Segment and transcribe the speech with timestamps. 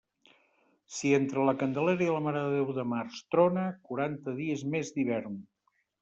[0.99, 4.91] Si entre la Candelera i la Mare de Déu de març trona, quaranta dies més
[4.97, 5.37] d'hivern.